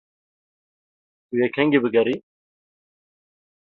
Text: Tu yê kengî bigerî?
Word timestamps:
Tu 1.27 1.33
yê 1.39 1.47
kengî 1.55 1.79
bigerî? 1.83 2.15